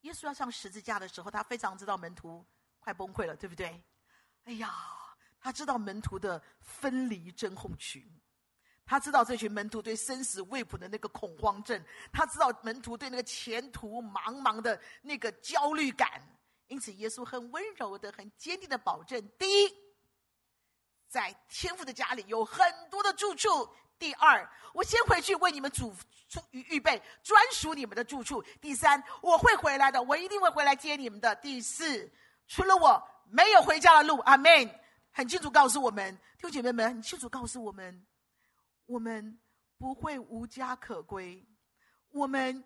[0.00, 2.46] 耶稣要上十字架的时候，他非常知道门徒
[2.78, 3.84] 快崩溃了，对不对？
[4.44, 4.74] 哎呀，
[5.38, 8.02] 他知道门徒的分离症候群。
[8.86, 11.82] 他知道这群门徒对生死未卜的那个恐慌症，
[12.12, 16.22] 他知道门徒对那个前途茫茫的那个焦虑感，
[16.68, 19.74] 因此耶稣很温柔的、很坚定的保证：第一，
[21.08, 23.66] 在天父的家里有很多的住处；
[23.98, 25.94] 第二，我先回去为你们主
[26.50, 32.12] 预预备专属你们的住处；第三，我会回来的，我一定会回来接你们的；第四，
[32.46, 34.18] 除了我没有回家的路。
[34.20, 34.80] 阿门。
[35.16, 38.04] 很清楚告诉我们，弟兄姐妹们，很清楚告诉我们。
[38.86, 39.38] 我们
[39.78, 41.44] 不会无家可归，
[42.10, 42.62] 我们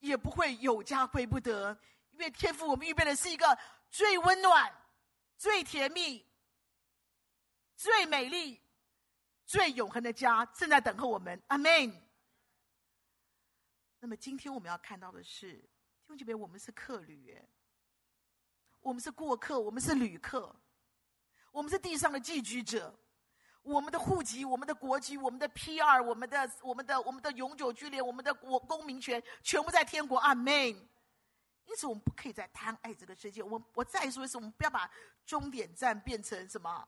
[0.00, 1.78] 也不会有家归不得，
[2.10, 3.58] 因为天父我们预备的是一个
[3.90, 4.72] 最温暖、
[5.36, 6.26] 最甜蜜、
[7.76, 8.60] 最美丽、
[9.44, 11.40] 最永恒的家，正在等候我们。
[11.48, 12.02] 阿门。
[14.00, 15.68] 那么今天我们要看到的是，弟
[16.08, 17.40] 兄姐妹，我们是客旅，
[18.80, 20.54] 我们是过客，我们是旅客，
[21.52, 22.98] 我们是地上的寄居者。
[23.62, 30.18] 我们的户籍、我们的国籍、我们的 PR、我们的、我们的、我们的永久居留、我们的国公民权，全部在天国。
[30.18, 30.52] 阿门。
[31.64, 33.40] 因此，我们不可以再贪爱这个世界。
[33.40, 34.90] 我我再说一次，我们不要把
[35.24, 36.86] 终点站变成什么，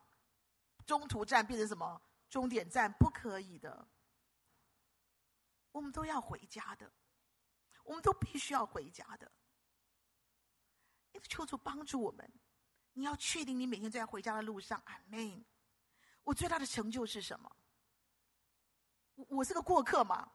[0.85, 3.87] 中途站变成什么终点站，不可以的。
[5.71, 6.93] 我们都要回家的，
[7.85, 9.31] 我们都必须要回家的。
[11.13, 12.29] 因此，求主帮助我们。
[12.95, 14.83] 你要确定你每天在回家的路上。
[14.87, 15.45] 阿门。
[16.25, 17.57] 我最大的成就是什么？
[19.15, 20.29] 我我是个过客嘛，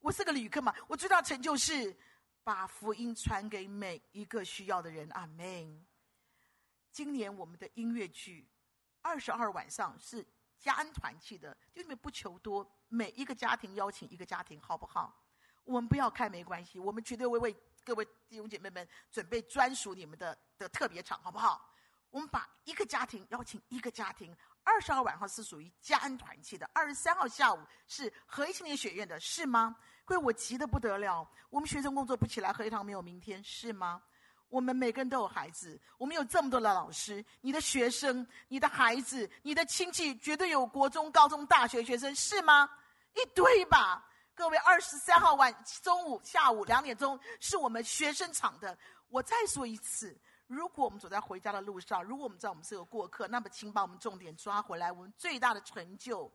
[0.00, 0.74] 我是个旅客嘛。
[0.88, 1.96] 我最大的成就是
[2.44, 5.08] 把福音传给每一个需要的人。
[5.10, 5.86] 阿门。
[6.90, 8.46] 今年我们的音乐剧
[9.02, 10.26] 二十二晚上是
[10.58, 15.24] 家恩团契的，就你们不求多，每一个家庭邀请一个家庭，好不好？
[15.64, 21.72] 我们不要看没关系，我们绝对会为各位弟兄姐妹们准备专属你们的的特别场，好不好？
[22.10, 24.36] 我们把一个家庭邀请一个家庭。
[24.66, 29.76] 二十号晚上是属于家恩团契的，二十三号下午是合一青年学院的，是吗？
[30.04, 31.26] 各位，我急得不得了。
[31.50, 34.02] 我们学生工作不起来，合一堂没有明天，是吗？
[34.48, 42.68] 我们每个人都有孩子，我们有这么多的老师，你的学生、你的孩子、你的亲戚，绝对有国中、高中、大学学生，是吗？
[43.14, 44.04] 一堆吧。
[44.34, 48.76] 各位，二十三号晚中午、下午两点钟是我们学生场的。
[49.08, 50.16] 我再说一次。
[50.46, 54.92] 如果我们走在回家的路上，如果我们知道我们是个过客，那么请把我们重点抓回来。
[54.92, 56.32] 我们最大的成就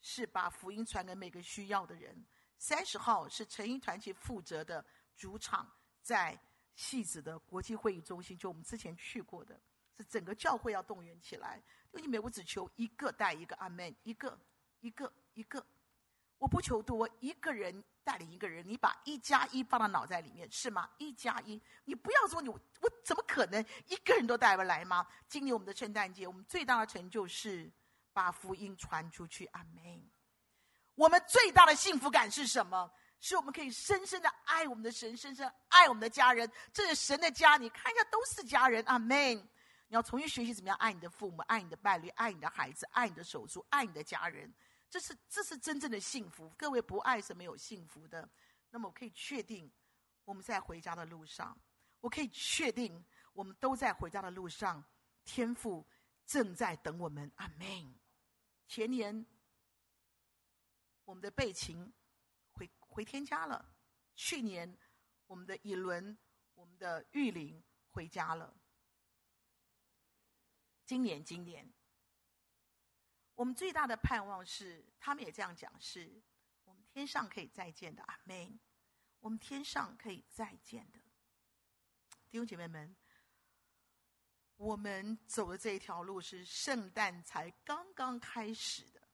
[0.00, 2.24] 是把福音传给每个需要的人。
[2.58, 4.82] 三十号是成英团契负责的
[5.14, 6.38] 主场，在
[6.74, 9.60] 戏子的国际会议中心，就我们之前去过的，
[9.98, 11.62] 是整个教会要动员起来。
[11.92, 14.38] 因为我只求一个带一个，阿门，一个
[14.80, 15.64] 一个一个，
[16.38, 17.84] 我不求多，一个人。
[18.06, 20.88] 带领一个人，你把一加一放到脑袋里面是吗？
[20.96, 22.60] 一加一，你不要说你我
[23.04, 25.04] 怎么可能一个人都带不来吗？
[25.26, 27.68] 今年我们的圣诞节，我们最大的成就是
[28.12, 29.44] 把福音传出去。
[29.46, 30.08] 阿门。
[30.94, 32.88] 我们最大的幸福感是什么？
[33.18, 36.48] 是我们可以深深的爱我们的神，深深爱我们的家人。
[36.72, 38.84] 这是神的家，你看一下，都是家人。
[38.86, 39.36] 阿门。
[39.88, 44.52] 你要重新学习怎么样爱你的父母，爱你的伴侣，爱你的孩子，爱你的手足，爱你的家人。
[44.88, 46.48] 这是这是真正的幸福。
[46.56, 48.28] 各位不爱是没有幸福的。
[48.70, 49.70] 那么我可以确定，
[50.24, 51.58] 我们在回家的路上，
[52.00, 54.84] 我可以确定，我们都在回家的路上。
[55.24, 55.86] 天父
[56.24, 57.30] 正在等我们。
[57.36, 57.94] 阿门。
[58.68, 59.26] 前年，
[61.04, 61.92] 我们的贝琴
[62.52, 63.64] 回回天家了；
[64.14, 64.76] 去年，
[65.26, 66.16] 我们的以伦、
[66.54, 68.56] 我们的玉玲回家了。
[70.84, 71.72] 今年，今年。
[73.36, 76.20] 我们最大的盼望是，他们也这样讲，是
[76.64, 78.02] 我们天上可以再见的。
[78.02, 78.58] 阿门。
[79.20, 81.00] 我们天上可以再见的，
[82.30, 82.94] 弟兄姐妹们，
[84.56, 89.08] 我们走的这一条路是圣诞才刚刚开始的，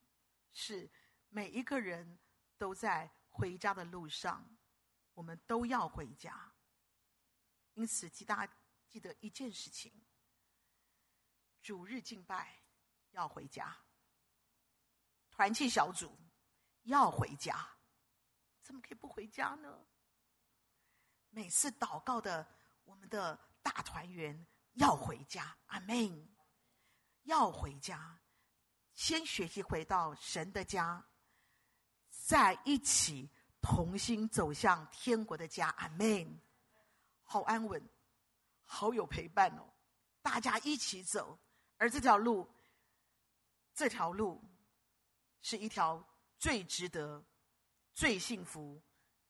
[0.51, 0.87] 是
[1.29, 2.19] 每一个人
[2.59, 4.55] 都在回家的路上，
[5.15, 6.53] 我们都要回家。
[7.73, 8.53] 因此，记大家
[8.87, 9.91] 记得一件事情：
[11.59, 12.61] 主日敬拜
[13.11, 13.75] 要回家，
[15.35, 16.15] 团契小组
[16.83, 17.67] 要回家，
[18.61, 19.79] 怎么可以不回家呢？
[21.31, 22.47] 每次祷告的
[22.83, 26.29] 我们的大团圆要回家，阿门。
[27.23, 28.19] 要回家，
[28.93, 31.03] 先学习回到神的家，
[32.09, 33.29] 再一起
[33.61, 36.41] 同心走向天国的家，阿门。
[37.23, 37.81] 好安稳，
[38.65, 39.73] 好有陪伴哦，
[40.21, 41.39] 大家一起走，
[41.77, 42.47] 而这条路，
[43.73, 44.43] 这条路
[45.43, 46.01] 是一条
[46.39, 47.21] 最值得、
[47.93, 48.81] 最幸福、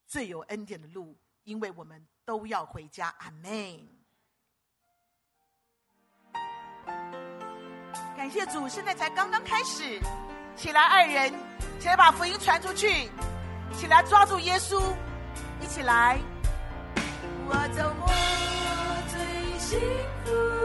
[0.07, 3.87] 最有恩典的路，因为我们都要回家，阿门。
[8.15, 9.99] 感谢主，现在才刚刚开始，
[10.55, 11.33] 起来爱人，
[11.79, 13.09] 起来把福音传出去，
[13.75, 14.95] 起来抓住耶稣，
[15.61, 16.19] 一起来。
[17.45, 18.07] 我走过
[19.09, 19.79] 最幸
[20.25, 20.62] 福。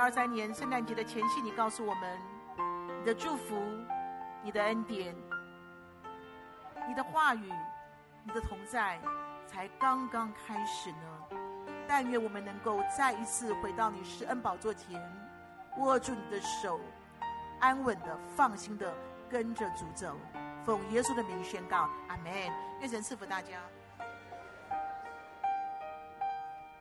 [0.00, 2.18] 零二三年圣诞节的前夕，你告诉我们，
[2.98, 3.62] 你的祝福、
[4.42, 5.14] 你的恩典、
[6.88, 7.52] 你的话语、
[8.24, 8.98] 你的同在，
[9.46, 11.36] 才刚刚开始呢。
[11.86, 14.98] 但愿我们能够再一次回到你施恩宝座前，
[15.76, 16.80] 握住你的手，
[17.58, 18.94] 安稳的、放心的
[19.28, 20.16] 跟着主走。
[20.64, 22.32] 奉耶稣的名宣告，阿门。
[22.80, 23.58] 愿神赐福大家。